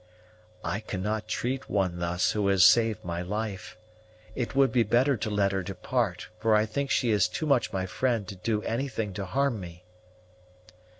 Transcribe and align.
"I 0.63 0.79
cannot 0.79 1.27
treat 1.27 1.69
one 1.69 1.99
thus 1.99 2.31
who 2.31 2.47
has 2.47 2.65
saved 2.65 3.05
my 3.05 3.21
life. 3.21 3.77
It 4.33 4.55
would 4.55 4.71
be 4.71 4.81
better 4.81 5.15
to 5.17 5.29
let 5.29 5.51
her 5.51 5.61
depart, 5.61 6.27
for 6.39 6.55
I 6.55 6.65
think 6.65 6.89
she 6.89 7.11
is 7.11 7.27
too 7.27 7.45
much 7.45 7.71
my 7.71 7.85
friend 7.85 8.27
to 8.27 8.35
do 8.35 8.63
anything 8.63 9.13
to 9.13 9.25
harm 9.27 9.59
me." 9.59 9.83